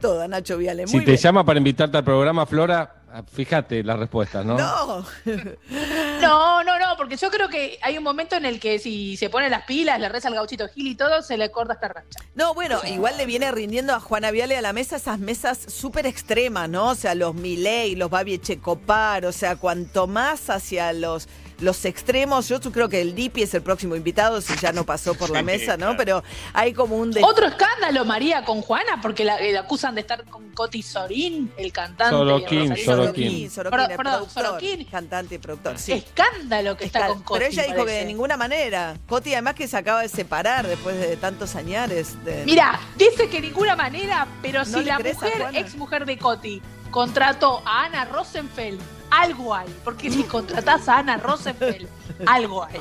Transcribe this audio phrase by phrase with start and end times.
[0.00, 0.86] toda, Nacho Viale.
[0.86, 3.00] Si te llama para invitarte al programa, Flora,
[3.32, 4.56] fíjate las respuestas, ¿no?
[4.56, 5.04] No.
[6.20, 9.30] no, no, no, porque yo creo que hay un momento en el que si se
[9.30, 12.20] pone las pilas, le reza al gauchito Gil y todo, se le corta esta racha.
[12.34, 16.06] No, bueno, igual le viene rindiendo a Juana Viale a la mesa esas mesas súper
[16.06, 16.88] extremas, ¿no?
[16.88, 21.28] O sea, los Milei, los Babi Echecopar, o sea, cuanto más hacia los
[21.60, 22.48] los extremos.
[22.48, 25.42] Yo creo que el Dipi es el próximo invitado, si ya no pasó por la
[25.42, 25.96] mesa, ¿no?
[25.96, 26.22] Pero
[26.52, 27.12] hay como un...
[27.22, 31.72] Otro escándalo, María, con Juana, porque la, eh, acusan de estar con Coti Sorín, el
[31.72, 32.16] cantante.
[32.16, 33.50] Sorokin, Sorokin.
[33.50, 35.92] Sorokin, cantante y productor, sí.
[35.92, 38.96] Escándalo que está con Coti, Pero ella dijo que de ninguna manera.
[39.06, 42.22] Coti además que se acaba de separar después de tantos añares.
[42.24, 42.44] De...
[42.44, 47.62] Mira, dice que de ninguna manera, pero si la mujer, ex mujer de Coti, contrató
[47.64, 49.68] a Ana Rosenfeld algo hay.
[49.84, 51.88] Porque si contratás a Ana Rosenfeld,
[52.26, 52.80] algo hay.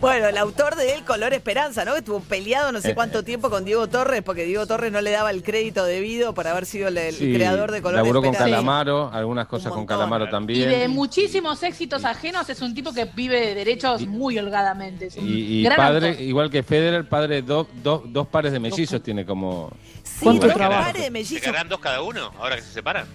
[0.00, 1.96] Bueno, el autor de El Color Esperanza, ¿no?
[1.96, 5.30] Estuvo peleado no sé cuánto tiempo con Diego Torres, porque Diego Torres no le daba
[5.30, 8.28] el crédito debido por haber sido el, creador de Color Esperanza.
[8.28, 10.70] con Calamaro, algunas cosas con Calamaro también.
[10.70, 15.08] Y de muchísimos éxitos ajenos, es un tipo que vive de derechos muy holgadamente.
[15.16, 19.70] y, padre, igual que Federer, padre, dos dos pares de mellizos tiene como...
[20.20, 20.92] ¿Cuánto trabajo?
[21.24, 23.06] ¿Se quedarán dos cada uno ahora que se separan?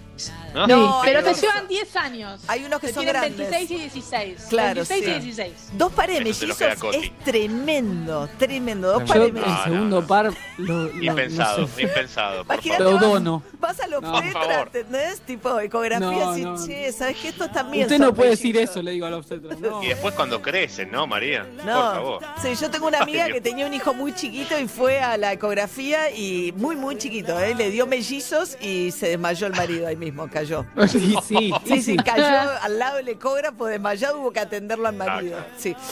[0.54, 2.40] No, pero te llevan 10 años.
[2.46, 3.50] Hay unos que son grandes.
[3.50, 4.46] 26 y 16.
[4.48, 5.52] Claro, 26 y 16.
[5.76, 6.60] Dos pares de mellizos
[6.92, 8.92] es tremendo, tremendo.
[8.92, 9.66] Dos pares de mellizos.
[9.66, 12.44] El segundo par lo, impensado, no impensado.
[12.44, 13.00] Por favor.
[13.00, 13.42] dono.
[13.58, 15.20] Vas a los no, obstetra, ¿entendés?
[15.20, 17.28] Tipo ecografía, no, no, che, ¿sabes qué?
[17.28, 19.56] Estos también Usted no puede decir eso, le digo a los obstetra.
[19.82, 21.46] Y después cuando crecen, ¿no, María?
[21.56, 22.22] Por favor.
[22.40, 25.32] Sí, yo tengo una amiga que tenía un hijo muy chiquito y fue a la
[25.32, 27.54] ecografía y muy, muy chiquito, ¿eh?
[27.54, 30.64] Le dio mellizos y se desmayó el marido ahí mismo, cayó.
[30.88, 32.24] Sí, sí, sí, sí, cayó
[32.62, 35.38] al lado del ecógrafo desmayado, hubo que atenderlo al marido.
[35.56, 35.74] Sí.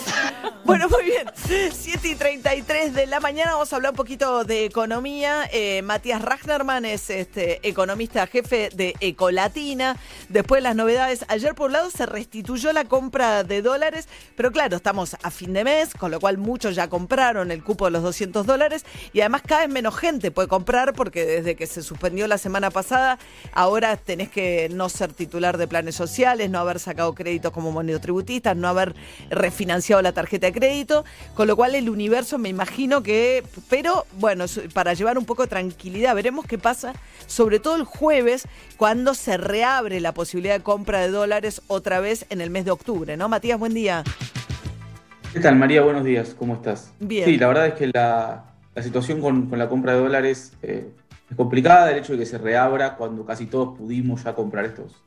[0.64, 1.28] Bueno, muy bien.
[1.72, 5.48] 7 y 33 de la mañana vamos a hablar un poquito de economía.
[5.52, 9.96] Eh, Matías Ragnerman es este, economista jefe de Ecolatina.
[10.28, 11.24] Después las novedades.
[11.26, 15.52] Ayer por un lado se restituyó la compra de dólares, pero claro, estamos a fin
[15.52, 19.20] de mes, con lo cual muchos ya compraron el cupo de los 200 dólares y
[19.20, 23.18] además cada vez menos gente puede comprar porque desde que se suspendió la semana pasada,
[23.52, 28.56] ahora tenés que no ser titular de planes sociales, no haber sacado créditos como monotributistas,
[28.56, 28.94] no haber
[29.30, 31.04] refinanciado la tarjeta de crédito,
[31.34, 35.48] con lo cual el universo me imagino que, pero bueno, para llevar un poco de
[35.48, 36.92] tranquilidad, veremos qué pasa,
[37.26, 38.46] sobre todo el jueves,
[38.76, 42.70] cuando se reabre la posibilidad de compra de dólares otra vez en el mes de
[42.70, 43.28] octubre, ¿no?
[43.28, 44.04] Matías, buen día.
[45.32, 45.80] ¿Qué tal, María?
[45.82, 46.92] Buenos días, ¿cómo estás?
[47.00, 47.24] Bien.
[47.24, 48.44] Sí, la verdad es que la,
[48.82, 50.90] situación con, la compra de dólares eh,
[51.32, 55.02] es complicada, el hecho de que se reabra cuando casi todos pudimos ya comprar estos,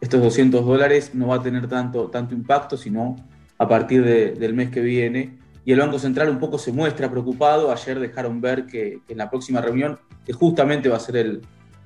[0.00, 3.16] estos 200 dólares no va a tener tanto, tanto impacto, sino
[3.58, 5.36] a partir del mes que viene.
[5.64, 7.72] Y el Banco Central un poco se muestra preocupado.
[7.72, 11.40] Ayer dejaron ver que, en la próxima reunión, que justamente va a ser el,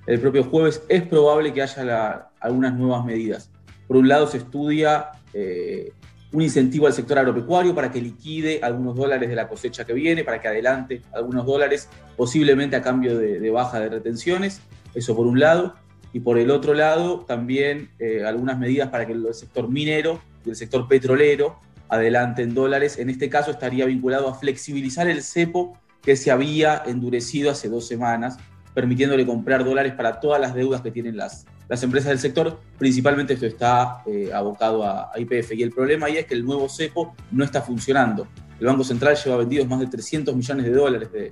[0.06, 3.50] el propio jueves, es probable que haya algunas nuevas medidas.
[3.86, 5.94] Por un lado, se estudia eh,
[6.32, 10.24] un incentivo al sector agropecuario para que liquide algunos dólares de la cosecha que viene,
[10.24, 14.60] para que adelante algunos dólares, posiblemente a cambio de, baja de retenciones.
[14.94, 15.74] Eso por un lado.
[16.12, 20.50] Y por el otro lado, también eh, algunas medidas para que el sector minero y
[20.50, 22.98] el sector petrolero adelanten dólares.
[22.98, 27.86] En este caso estaría vinculado a flexibilizar el cepo que se había endurecido hace dos
[27.86, 28.38] semanas,
[28.74, 32.60] permitiéndole comprar dólares para todas las deudas que tienen las, las empresas del sector.
[32.78, 35.52] Principalmente esto está eh, abocado a, IPF.
[35.52, 38.26] Y el problema ahí es que el nuevo cepo no está funcionando.
[38.58, 41.30] El Banco Central lleva vendidos más de 300 millones de dólares de,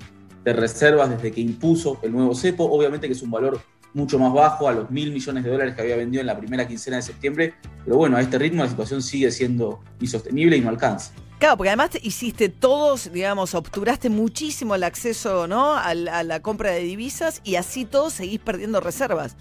[0.52, 2.64] reservas desde que impuso el nuevo cepo.
[2.64, 3.60] Obviamente que es un valor
[3.94, 6.68] mucho más bajo a los mil millones de dólares que había vendido en la primera
[6.68, 10.68] quincena de septiembre, pero bueno, a este ritmo la situación sigue siendo insostenible y no
[10.68, 11.12] alcanza.
[11.38, 15.74] Claro, porque además hiciste todos, digamos, obturaste muchísimo el acceso ¿no?
[15.76, 19.36] a, la, compra de divisas y así todos seguís perdiendo reservas.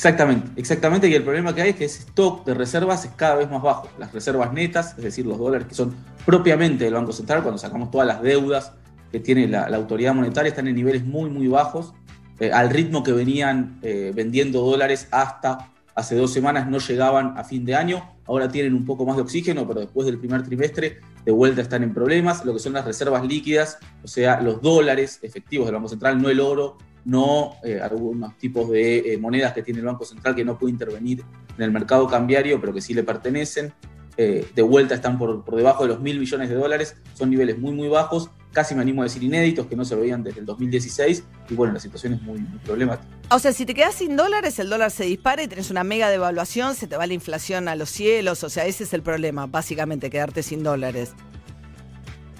[0.00, 1.08] Exactamente, exactamente.
[1.08, 3.60] Y el problema que hay es que ese stock de reservas es cada vez más
[3.60, 3.86] bajo.
[3.98, 5.94] Las reservas netas, es decir, los dólares que son
[6.24, 8.72] propiamente del Banco Central, cuando sacamos todas las deudas
[9.12, 11.92] que tiene la autoridad monetaria, están en niveles muy, muy bajos.
[12.38, 17.44] Eh, al ritmo que venían eh, vendiendo dólares hasta hace dos semanas, no llegaban a
[17.44, 18.02] fin de año.
[18.26, 21.82] Ahora tienen un poco más de oxígeno, pero después del primer trimestre de vuelta están
[21.82, 22.46] en problemas.
[22.46, 26.30] Lo que son las reservas líquidas, o sea, los dólares efectivos del Banco Central, no
[26.30, 30.58] el oro, no eh, algunos tipos de monedas que tiene el Banco Central que no
[30.58, 31.24] puede intervenir
[31.56, 33.72] en el mercado cambiario, pero que sí le pertenecen.
[34.16, 37.72] de vuelta están por, por debajo de los mil millones de dólares, son niveles muy,
[37.72, 41.24] muy bajos casi me animo a decir inéditos, que no se veían desde el 2016,
[41.48, 43.08] y bueno, la situación es muy, problemática.
[43.30, 46.10] O sea, si te quedas sin dólares, el dólar se dispara y tenés una mega
[46.10, 49.46] devaluación, se te va la inflación a los cielos, o sea, ese es el problema,
[49.46, 51.12] básicamente, quedarte sin dólares.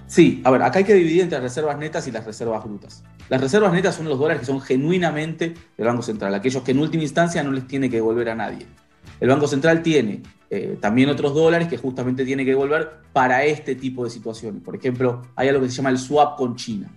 [0.07, 3.05] Sí, a ver, acá hay que dividir entre las reservas netas y las reservas brutas.
[3.31, 6.81] Las reservas netas son los dólares que son genuinamente del Banco Central, aquellos que en
[6.81, 8.67] última instancia no les tiene que devolver a nadie.
[9.21, 13.77] El Banco Central tiene eh, también otros dólares que justamente tiene que devolver para este
[13.77, 14.61] tipo de situaciones.
[14.65, 16.91] Por ejemplo, hay algo que se llama el swap con China.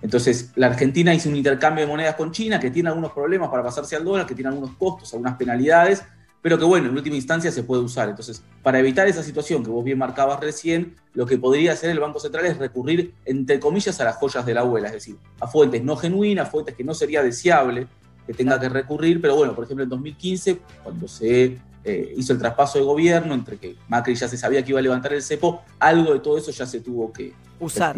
[0.00, 3.64] Entonces, la Argentina hizo un intercambio de monedas con China que tiene algunos problemas para
[3.64, 6.04] pasarse al dólar, que tiene algunos costos, algunas penalidades,
[6.42, 8.08] pero que bueno, en última instancia se puede usar.
[8.08, 12.00] Entonces, para evitar esa situación que vos bien marcabas recién, lo que podría hacer el
[12.00, 15.46] Banco Central es recurrir, entre comillas, a las joyas de la abuela, es decir, a
[15.46, 17.86] fuentes no genuinas, fuentes que no sería deseable
[18.26, 22.38] que tenga que recurrir, pero bueno, por ejemplo, en 2015, cuando se eh, hizo el
[22.38, 25.62] traspaso de gobierno, entre que Macri ya se sabía que iba a levantar el cepo,
[25.78, 27.96] algo de todo eso ya se tuvo que usar.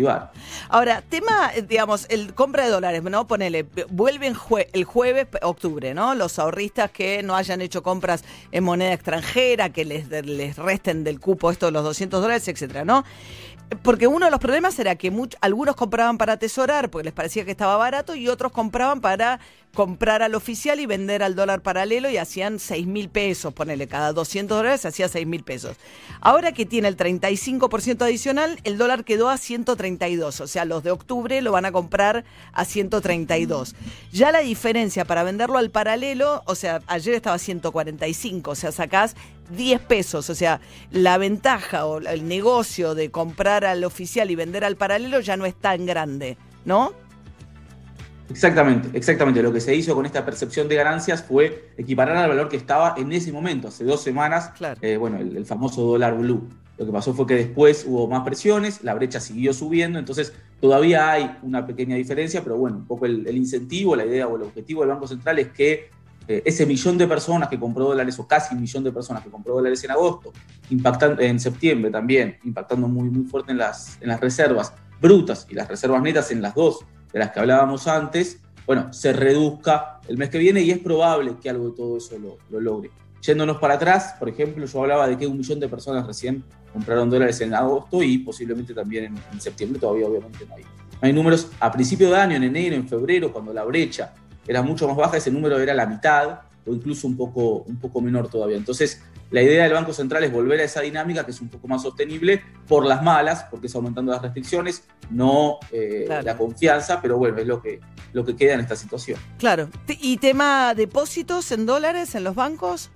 [0.69, 3.27] Ahora, tema, digamos, el compra de dólares, ¿no?
[3.27, 4.37] Ponele, vuelven
[4.73, 6.15] el jueves, octubre, ¿no?
[6.15, 11.21] Los ahorristas que no hayan hecho compras en moneda extranjera, que les, les resten del
[11.21, 13.05] cupo esto de los 200 dólares, etcétera, ¿no?
[13.83, 17.51] Porque uno de los problemas era que algunos compraban para atesorar porque les parecía que
[17.51, 19.41] estaba barato y otros compraban para
[19.75, 24.13] comprar al oficial y vender al dólar paralelo y hacían 6 mil pesos, ponele, cada
[24.13, 25.77] 200 dólares hacía 6 mil pesos.
[26.21, 30.91] Ahora que tiene el 35% adicional, el dólar quedó a 132, o sea, los de
[30.91, 33.75] octubre lo van a comprar a 132.
[34.13, 38.73] Ya la diferencia para venderlo al paralelo, o sea, ayer estaba a 145, o sea,
[38.73, 39.17] sacás
[39.51, 40.61] 10 pesos, o sea,
[40.91, 45.47] la ventaja o el negocio de comprar al oficial y vender al paralelo ya no
[45.47, 46.95] es tan grande, ¿no?
[48.33, 49.43] Exactamente, exactamente.
[49.43, 52.95] Lo que se hizo con esta percepción de ganancias fue equiparar al valor que estaba
[52.97, 56.49] en ese momento, hace dos semanas, eh, bueno, el, famoso dólar blue.
[56.79, 61.11] Lo que pasó fue que después hubo más presiones, la brecha siguió subiendo, entonces todavía
[61.11, 64.81] hay una pequeña diferencia, pero bueno, un poco el, incentivo, la idea o el objetivo
[64.81, 65.91] del Banco Central es que
[66.33, 69.31] eh, ese millón de personas que compró dólares, o casi un millón de personas que
[69.31, 70.33] compró dólares en agosto,
[70.71, 75.55] impactando en septiembre también, impactando muy, muy fuerte en las, en las reservas brutas y
[75.55, 80.17] las reservas netas en las dos de las que hablábamos antes, bueno, se reduzca el
[80.17, 82.91] mes que viene y es probable que algo de todo eso lo, logre.
[83.21, 87.11] Yéndonos para atrás, por ejemplo, yo hablaba de que un millón de personas recién compraron
[87.11, 90.63] dólares en agosto y posiblemente también en, septiembre, todavía obviamente no hay.
[90.63, 94.15] No hay números a principio de año, en enero, en febrero, cuando la brecha
[94.47, 98.01] era mucho más baja, ese número era la mitad o incluso un poco, un poco
[98.01, 98.57] menor todavía.
[98.57, 101.67] Entonces, la idea del Banco Central es volver a esa dinámica que es un poco
[101.67, 107.17] más sostenible por las malas, porque es aumentando las restricciones, no eh, la confianza, pero
[107.17, 107.81] bueno, es lo que,
[108.13, 109.19] lo que queda en esta situación.
[109.39, 109.71] Claro.
[109.89, 112.91] ¿Y tema depósitos en dólares en los bancos?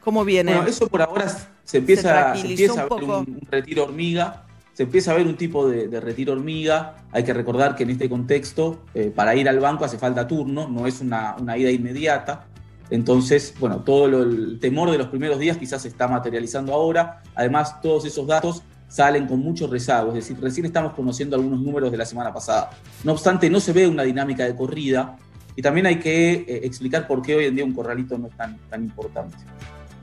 [0.00, 0.54] ¿Cómo viene?
[0.54, 1.26] Bueno, eso por ahora
[1.64, 4.45] se empieza, a ver un, retiro hormiga
[4.76, 6.96] se empieza a ver un tipo de, retiro hormiga.
[7.10, 10.68] Hay que recordar que en este contexto, eh, para ir al banco hace falta turno,
[10.68, 12.44] no es una, una ida inmediata.
[12.90, 17.22] Entonces, bueno, todo el temor de los primeros días quizás se está materializando ahora.
[17.34, 21.90] Además, todos esos datos salen con mucho rezago, es decir, recién estamos conociendo algunos números
[21.90, 22.68] de la semana pasada.
[23.02, 25.16] No obstante, no se ve una dinámica de corrida
[25.56, 28.36] y también hay que eh, explicar por qué hoy en día un corralito no es
[28.36, 29.38] tan, tan importante.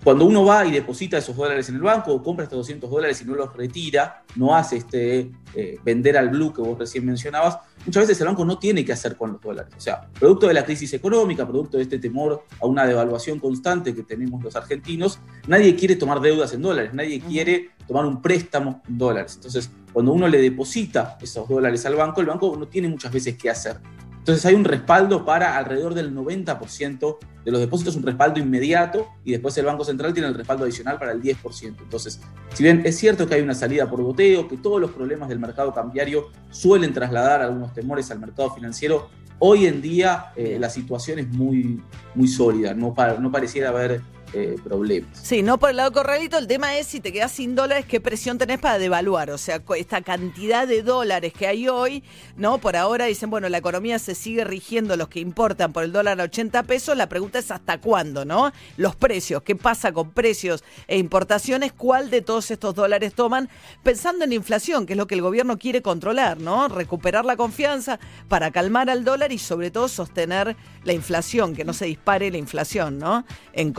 [0.04, 3.22] Cuando uno va y deposita esos dólares en el banco o compra estos 200 dólares
[3.22, 7.60] y no los retira, no hace este eh, vender al blue que vos recién mencionabas,
[7.86, 9.74] muchas veces el banco no tiene que hacer con los dólares.
[9.78, 13.96] O sea, producto de la crisis económica, producto de este temor a una devaluación constante
[13.96, 18.82] que tenemos los argentinos, nadie quiere tomar deudas en dólares, nadie quiere tomar un préstamo
[18.90, 19.36] en dólares.
[19.36, 23.38] Entonces, cuando uno le deposita esos dólares al banco, el banco no tiene muchas veces
[23.38, 23.80] qué hacer.
[24.24, 29.34] Entonces hay un respaldo para alrededor del 90% de los depósitos, un respaldo inmediato, y
[29.34, 31.76] después el Banco Central tiene el respaldo adicional para el 10%.
[31.82, 32.22] Entonces,
[32.54, 35.40] si bien es cierto que hay una salida por boteo, que todos los problemas del
[35.40, 39.10] mercado cambiario suelen trasladar algunos temores al mercado financiero,
[39.40, 41.82] hoy en día eh, la situación es muy,
[42.16, 44.00] muy sólida, no, no pareciera haber
[44.34, 45.10] eh, problemas.
[45.22, 48.02] Sí, no por el lado corralito, el tema es si te quedas sin dólares, qué
[48.02, 49.30] presión tenés para devaluar.
[49.32, 52.04] O sea, esta cantidad de dólares que hay hoy,
[52.36, 52.58] ¿no?
[52.58, 56.20] Por ahora dicen, bueno, la economía se sigue rigiendo los que importan por el dólar
[56.20, 56.98] a 80 pesos.
[56.98, 58.52] La pregunta es hasta cuándo, ¿no?
[58.78, 61.72] Los precios, ¿qué pasa con precios e importaciones?
[61.74, 63.50] ¿Cuál de todos estos dólares toman?
[63.84, 66.68] Pensando en inflación, que es lo que el gobierno quiere controlar, ¿no?
[66.68, 71.74] Recuperar la confianza para calmar al dólar y sobre todo sostener la inflación, que no
[71.74, 73.26] se dispare la inflación, ¿no?
[73.54, 73.74] En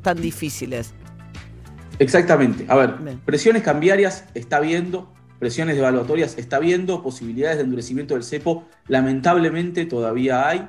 [0.00, 0.94] tan difíciles.
[1.98, 2.64] Exactamente.
[2.68, 2.94] A ver,
[3.24, 10.48] presiones cambiarias está viendo, presiones devaluatorias está viendo, posibilidades de endurecimiento del cepo, lamentablemente todavía
[10.48, 10.68] hay.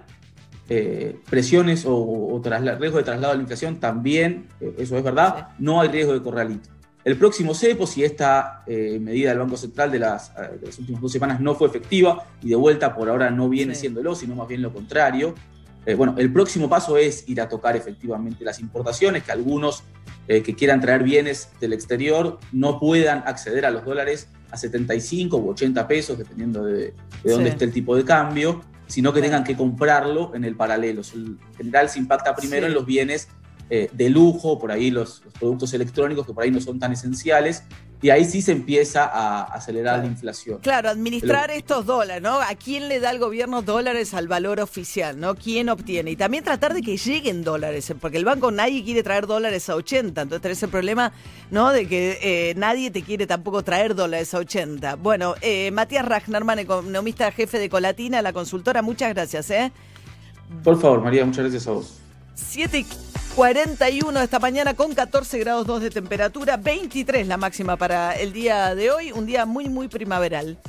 [0.69, 2.41] Eh, presiones o,
[2.79, 6.21] riesgo de traslado a la inflación también, eh, eso es verdad, no hay riesgo de
[6.21, 6.69] corralito.
[7.03, 10.31] El próximo cepo, si esta eh, medida del Banco Central de las,
[10.79, 14.35] últimas dos semanas no fue efectiva y de vuelta por ahora no viene siéndolo, sino
[14.35, 15.35] más bien lo contrario,
[15.85, 19.83] eh, bueno, el próximo paso es ir a tocar efectivamente las importaciones, que algunos
[20.27, 25.35] eh, que quieran traer bienes del exterior no puedan acceder a los dólares a 75
[25.35, 28.61] u 80 pesos, dependiendo de, dónde esté el tipo de cambio.
[28.87, 31.01] sino que tengan que comprarlo en el paralelo.
[31.15, 33.27] En general se impacta primero en los bienes
[33.69, 37.63] eh, de lujo, por ahí los, productos electrónicos que por ahí no son tan esenciales,
[38.03, 40.59] y ahí sí se empieza a acelerar la inflación.
[40.59, 42.41] Claro, administrar estos dólares, ¿no?
[42.41, 45.35] ¿A quién le da el gobierno dólares al valor oficial, ¿no?
[45.35, 46.11] ¿Quién obtiene?
[46.11, 49.75] Y también tratar de que lleguen dólares, porque el banco nadie quiere traer dólares a
[49.75, 51.13] 80, entonces tenés el problema,
[51.49, 51.71] ¿no?
[51.71, 54.95] De que eh, nadie te quiere tampoco traer dólares a 80.
[54.95, 59.71] Bueno, eh, Matías Ragnarman, economista jefe de Colatina, la consultora, muchas gracias, ¿eh?
[60.61, 61.99] Por favor, María, muchas gracias a vos.
[62.35, 62.85] 7
[63.35, 68.75] 41 esta mañana con 14 grados 2 de temperatura, 23 la máxima para el día
[68.75, 70.59] de hoy, un día muy, muy primaveral.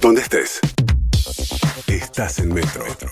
[0.00, 0.60] ¿Dónde estés?
[1.86, 2.84] Estás en Metro.
[2.84, 3.10] Metro.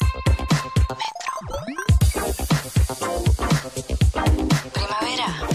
[4.73, 5.49] Primavera.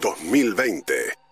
[0.00, 1.23] 2020.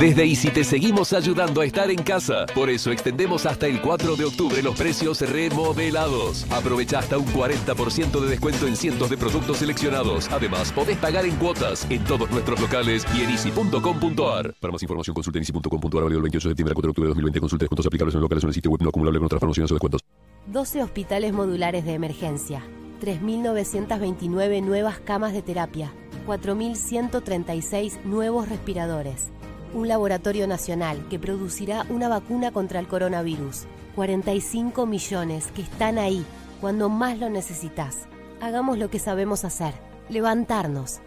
[0.00, 2.46] Desde Easy te seguimos ayudando a estar en casa.
[2.52, 6.50] Por eso extendemos hasta el 4 de octubre los precios remodelados.
[6.50, 10.28] Aprovecha hasta un 40% de descuento en cientos de productos seleccionados.
[10.32, 14.54] Además, podés pagar en cuotas en todos nuestros locales y en easy.com.ar.
[14.60, 17.06] Para más información consulta en easy.com.ar válido el 28 de septiembre al 4 de octubre
[17.06, 17.40] de 2020.
[17.40, 19.74] Consulta descuentos aplicables en locales en el sitio web no acumulable con otras promociones o
[19.74, 20.00] descuentos.
[20.48, 22.64] 12 hospitales modulares de emergencia.
[23.00, 25.92] 3.929 nuevas camas de terapia.
[26.26, 29.30] 4.136 nuevos respiradores
[29.74, 33.64] un laboratorio nacional que producirá una vacuna contra el coronavirus.
[33.94, 36.24] 45 millones que están ahí
[36.60, 38.06] cuando más lo necesitas.
[38.40, 39.74] Hagamos lo que sabemos hacer,
[40.08, 41.00] levantarnos.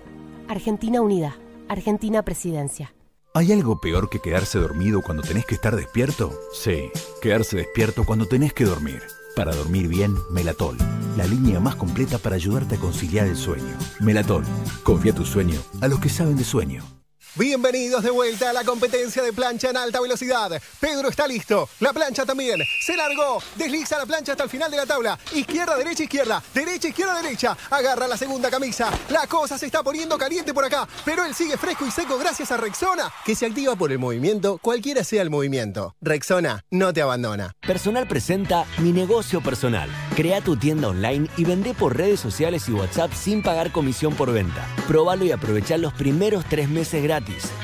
[0.47, 1.35] Argentina Unida,
[1.67, 2.93] Argentina Presidencia.
[3.33, 6.31] ¿Hay algo peor que quedarse dormido cuando tenés que estar despierto?
[6.53, 6.89] Sí,
[7.21, 9.01] quedarse despierto cuando tenés que dormir.
[9.35, 10.77] Para dormir bien, Melatol,
[11.15, 13.77] la línea más completa para ayudarte a conciliar el sueño.
[13.99, 14.43] Melatol,
[14.83, 16.96] confía tu sueño a los que saben de sueño.
[17.35, 20.59] Bienvenidos de vuelta a la competencia de plancha en alta velocidad.
[20.79, 21.69] Pedro está listo.
[21.79, 22.59] La plancha también.
[22.81, 23.41] Se largó.
[23.55, 25.19] Desliza la plancha hasta el final de la tabla.
[25.35, 26.41] Izquierda, derecha, izquierda.
[26.53, 27.55] Derecha, izquierda, derecha.
[27.69, 28.89] Agarra la segunda camisa.
[29.09, 30.87] La cosa se está poniendo caliente por acá.
[31.05, 34.57] Pero él sigue fresco y seco gracias a Rexona, que se activa por el movimiento,
[34.57, 35.95] cualquiera sea el movimiento.
[36.01, 37.53] Rexona no te abandona.
[37.61, 39.89] Personal presenta Mi Negocio Personal.
[40.15, 44.31] Crea tu tienda online y vende por redes sociales y WhatsApp sin pagar comisión por
[44.31, 44.67] venta.
[44.87, 47.16] Probalo y aprovecha los primeros tres meses gratis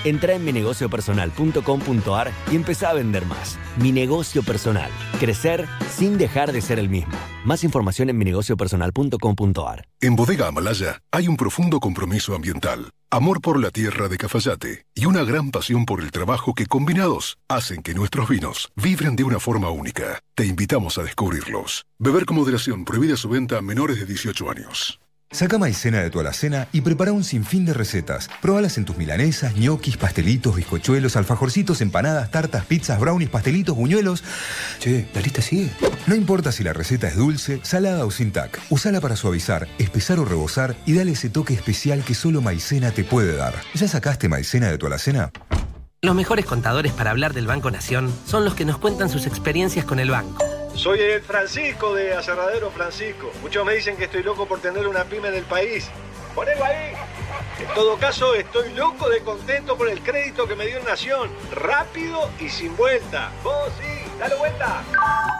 [0.03, 3.57] Entra en minegociopersonal.com.ar y empezá a vender más.
[3.77, 4.91] Mi negocio personal.
[5.19, 7.13] Crecer sin dejar de ser el mismo.
[7.45, 9.87] Más información en minegociopersonal.com.ar.
[10.01, 15.05] En Bodega Amalaya hay un profundo compromiso ambiental, amor por la tierra de Cafayate y
[15.05, 19.39] una gran pasión por el trabajo que combinados hacen que nuestros vinos vibren de una
[19.39, 20.19] forma única.
[20.35, 21.85] Te invitamos a descubrirlos.
[21.99, 24.99] Beber con moderación prohibida su venta a menores de 18 años.
[25.33, 28.29] Saca maicena de tu alacena y prepara un sinfín de recetas.
[28.39, 34.23] Probalas en tus milanesas, ñoquis, pastelitos, bizcochuelos, alfajorcitos, empanadas, tartas, pizzas, brownies, pastelitos, buñuelos.
[34.79, 35.71] Che, la lista sigue.
[36.05, 38.61] No importa si la receta es dulce, salada o sin tac.
[38.69, 43.03] Usala para suavizar, espesar o rebosar y dale ese toque especial que solo maicena te
[43.03, 43.55] puede dar.
[43.73, 45.31] ¿Ya sacaste maicena de tu alacena?
[46.03, 49.83] Los mejores contadores para hablar del Banco Nación son los que nos cuentan sus experiencias
[49.85, 50.42] con el banco.
[50.75, 53.31] Soy el Francisco de Aserradero Francisco.
[53.41, 55.87] Muchos me dicen que estoy loco por tener una pyme en el país.
[56.33, 56.93] Ponelo ahí.
[57.59, 61.29] En todo caso, estoy loco de contento por el crédito que me dio Nación.
[61.51, 63.31] Rápido y sin vuelta.
[63.43, 64.81] Vos sí, dale vuelta.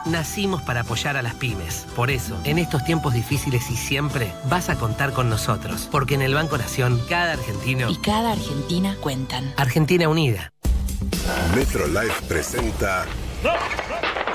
[0.06, 1.88] Nacimos para apoyar a las pymes.
[1.96, 5.90] Por eso, en estos tiempos difíciles y siempre, vas a contar con nosotros.
[5.92, 9.52] Porque en el Banco Nación, cada argentino y cada argentina cuentan.
[9.58, 10.54] Argentina Unida.
[11.56, 13.06] Metro Life presenta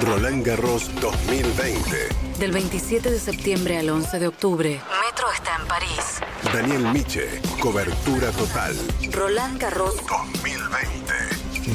[0.00, 2.08] Roland Garros 2020.
[2.38, 6.20] Del 27 de septiembre al 11 de octubre, Metro está en París.
[6.52, 8.76] Daniel Miche, cobertura total.
[9.10, 11.12] Roland Garros 2020.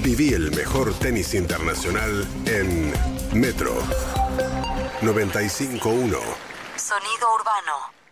[0.03, 2.93] Viví el mejor tenis internacional en
[3.33, 3.73] Metro
[5.01, 6.17] 951.
[6.77, 8.02] Sonido urbano.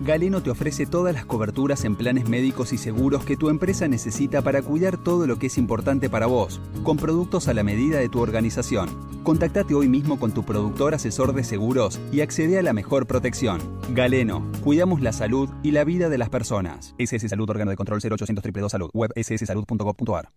[0.00, 4.42] Galeno te ofrece todas las coberturas en planes médicos y seguros que tu empresa necesita
[4.42, 8.08] para cuidar todo lo que es importante para vos, con productos a la medida de
[8.08, 8.90] tu organización.
[9.22, 13.60] Contactate hoy mismo con tu productor asesor de seguros y accede a la mejor protección.
[13.90, 16.94] Galeno, cuidamos la salud y la vida de las personas.
[16.98, 20.28] SS Salud, órgano de control 0800 Salud, web sssalud.gov.ar.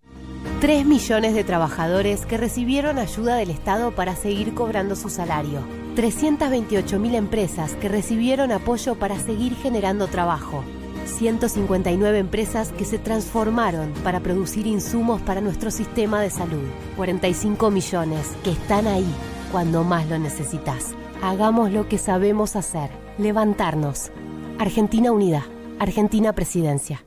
[0.62, 5.62] 3 millones de trabajadores que recibieron ayuda del Estado para seguir cobrando su salario.
[5.98, 10.63] 328.000 empresas que recibieron apoyo para seguir generando trabajo.
[11.08, 16.68] 159 empresas que se transformaron para producir insumos para nuestro sistema de salud.
[16.98, 19.08] 45 millones que están ahí
[19.51, 20.94] cuando más lo necesitas.
[21.24, 24.12] Hagamos lo que sabemos hacer, levantarnos.
[24.60, 25.48] Argentina Unida,
[25.80, 27.07] Argentina Presidencia.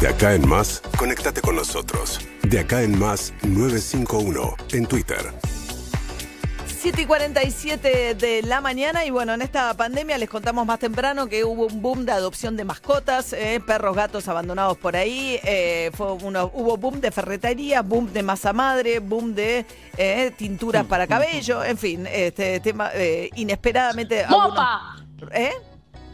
[0.00, 2.26] De acá en más, conéctate con nosotros.
[2.40, 5.18] De acá en más 951 en Twitter.
[6.66, 11.26] 7 y 47 de la mañana y bueno, en esta pandemia les contamos más temprano
[11.26, 15.90] que hubo un boom de adopción de mascotas, eh, perros, gatos abandonados por ahí, eh,
[15.92, 19.66] fue uno, hubo boom de ferretería, boom de masa madre, boom de
[19.98, 22.90] eh, tinturas para cabello, en fin, este tema
[23.34, 24.24] inesperadamente...
[24.30, 24.96] ¡Mopa!
[25.30, 25.52] ¿Eh?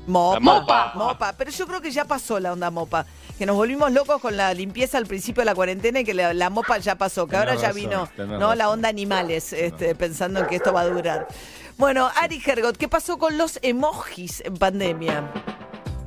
[0.07, 0.93] Mopa, mopa.
[0.95, 1.33] Mopa.
[1.37, 3.07] Pero yo creo que ya pasó la onda mopa.
[3.39, 6.51] Que nos volvimos locos con la limpieza al principio de la cuarentena y que la,
[6.51, 7.27] mopa ya pasó.
[7.27, 10.89] Que ahora ya vino no la onda animales, este, pensando en que esto va a
[10.89, 11.29] durar.
[11.77, 15.31] Bueno, Ari Hergot, ¿qué pasó con los emojis en pandemia?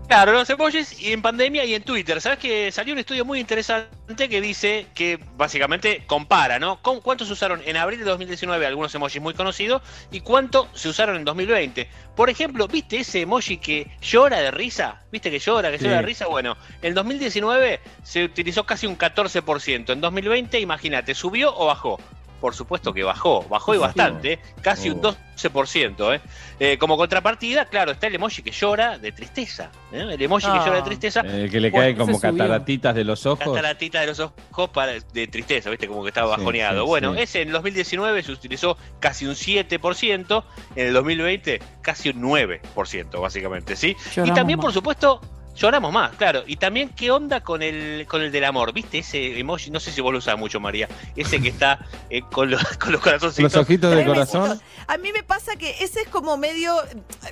[0.10, 2.20] Claro, los emojis y en pandemia y en Twitter.
[2.20, 6.82] ¿Sabes que salió un estudio muy interesante que dice que básicamente compara, ¿no?
[6.82, 10.90] Con ¿Cuántos se usaron en abril de 2019 algunos emojis muy conocidos y cuánto se
[10.90, 11.88] usaron en 2020?
[12.16, 15.00] Por ejemplo, ¿viste ese emoji que llora de risa?
[15.12, 16.26] ¿Viste que llora, que llora de risa?
[16.26, 19.94] Bueno, en 2019 se utilizó casi un 14%.
[19.94, 22.00] En 2020, imagínate, ¿subió o bajó?
[22.40, 26.16] Por supuesto que bajó, bajó y bastante, casi un 12%.
[26.16, 26.22] ¿eh?
[26.60, 26.78] ¿eh?
[26.78, 29.72] como contrapartida, claro, está el emoji que llora de tristeza.
[29.92, 30.08] ¿eh?
[30.12, 30.84] El emoji que llora de ah.
[30.84, 31.22] tristeza.
[31.22, 33.46] El que le cae como cataratitas de los ojos.
[33.46, 35.88] Cataratitas de los ojos para, de tristeza, ¿viste?
[35.88, 36.86] Como que estaba bajoneado.
[36.86, 40.44] bueno, ese en 2019 se utilizó casi un 7%,
[40.76, 43.96] en el 2020 casi un 9%, básicamente, ¿sí?
[44.24, 45.22] y también, por supuesto,
[45.56, 46.44] Lloramos más, claro.
[46.48, 48.72] Y también, ¿qué onda con el, con el del amor?
[48.72, 49.72] ¿Viste ese emoji?
[49.72, 50.88] No sé si vos lo usás mucho, María.
[51.16, 53.38] Ese que está eh, con, los, con los corazones.
[53.40, 54.62] Los ojitos de corazón.
[54.88, 56.74] A mí me pasa que ese es como medio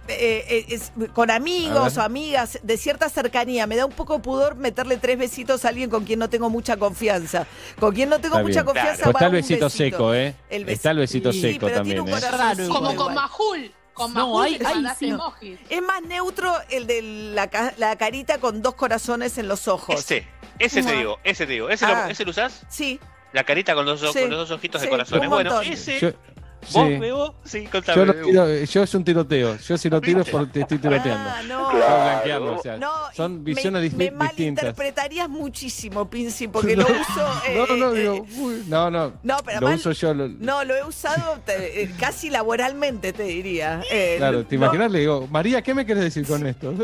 [0.09, 3.65] eh, eh, con amigos o amigas de cierta cercanía.
[3.65, 6.75] Me da un poco pudor meterle tres besitos a alguien con quien no tengo mucha
[6.75, 7.47] confianza.
[7.79, 9.03] Con quien no tengo mucha confianza.
[9.03, 10.35] Pues está el besito, seco, ¿eh?
[10.49, 12.05] está el besito seco también.
[12.67, 13.71] Como con Majul.
[13.97, 14.59] Con no, hay,
[15.69, 19.99] Es más neutro el de la, la, carita con dos corazones en los ojos.
[19.99, 20.27] Ese,
[20.59, 21.67] ese te digo, ese te digo.
[21.67, 22.11] ¿Ese, lo, ah.
[22.11, 22.61] ¿ese lo usás?
[22.69, 22.99] Sí.
[23.33, 25.27] La carita con los, con los dos ojitos de corazones.
[25.27, 26.15] Bueno, ese...
[26.73, 27.35] ¿Vos, Bebo?
[27.43, 28.05] Sí, contame.
[28.05, 29.57] Yo, tiro, yo es un tiroteo.
[29.57, 31.29] Yo si lo tiro es porque te estoy tiroteando.
[31.29, 31.69] Ah, no.
[31.69, 32.55] Claro.
[32.55, 32.79] o sea,
[33.15, 34.11] son visiones me, distintas.
[34.11, 37.41] Me malinterpretarías muchísimo, Pinci, porque lo uso...
[37.47, 39.13] Eh, no, no, digo, uy, no, no.
[39.23, 40.13] No, pero lo uso yo.
[40.13, 40.27] Lo...
[40.27, 43.81] No, lo he usado te, eh, casi laboralmente, te diría.
[43.89, 46.73] Eh, claro, te imaginas, le digo, María, ¿qué me quieres decir con esto?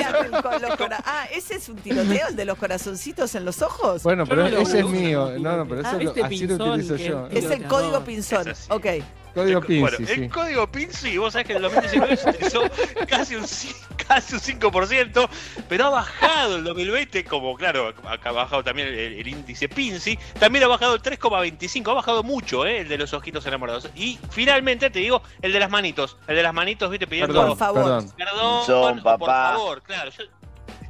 [0.00, 0.96] Claro.
[1.04, 4.02] ah, ¿ese es un tiroteo, el de los corazoncitos en los ojos?
[4.02, 5.32] Bueno, pero ese es mío.
[5.38, 7.28] No, no, pero eso ah, este así lo utilizo yo.
[7.30, 8.46] Es el código pinzón.
[8.68, 8.86] Ok.
[9.34, 12.62] Código PIN, bueno, el código PIN, sí, vos sabés que en el 2019 se utilizó
[13.08, 13.44] casi un,
[14.08, 15.28] casi un 5%,
[15.68, 20.68] pero ha bajado el 2020, como claro, ha bajado también el, índice PINSI, también ha
[20.68, 22.80] bajado el 3,25, ha bajado mucho, ¿eh?
[22.80, 23.88] el de los ojitos enamorados.
[23.94, 27.32] Y finalmente, te digo, el de las manitos, el de las manitos, viste, pidiendo...
[27.32, 27.84] Perdón, por favor.
[27.84, 29.18] Perdón, perdón Son, papá.
[29.18, 30.10] por favor, claro.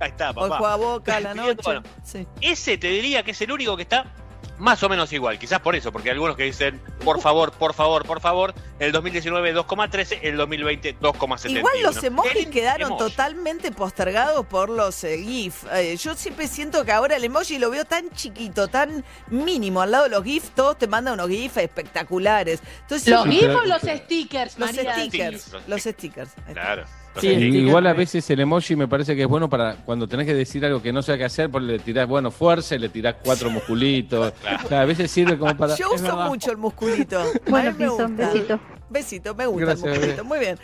[0.00, 0.56] ahí está, papá.
[0.56, 1.60] Ojo a boca la noche.
[1.62, 2.26] Bueno, sí.
[2.40, 4.06] Ese te diría que es el único que está
[4.60, 7.74] más o menos igual, quizás por eso, porque hay algunos que dicen, por favor, por
[7.74, 11.58] favor, por favor, el 2019 2,13, el 2020 2,71.
[11.58, 15.64] Igual los emojis quedaron totalmente postergados por los eh, GIF.
[15.72, 19.90] Eh, yo siempre siento que ahora el emoji lo veo tan chiquito, tan mínimo, al
[19.90, 22.60] lado de los GIF, todos te mandan unos GIF espectaculares.
[22.82, 24.58] Entonces, ¿Los GIF o los stickers?
[24.58, 26.30] Los stickers, los stickers.
[26.52, 26.84] Claro.
[27.18, 30.34] Sí, igual a veces el emoji me parece que es bueno para cuando tenés que
[30.34, 33.16] decir algo que no sé qué hacer, pues le tirás, bueno, fuerza y le tirás
[33.22, 34.32] cuatro musculitos.
[34.70, 35.74] a veces sirve como para.
[35.76, 37.20] Yo uso mucho el musculito.
[37.50, 37.72] Bueno,
[38.10, 38.60] besito.
[38.88, 40.24] Besito, me gusta el musculito.
[40.24, 40.58] Muy bien.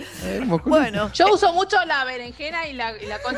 [0.64, 1.10] Bueno.
[1.12, 3.34] Yo uso mucho la berenjena y la, y la concha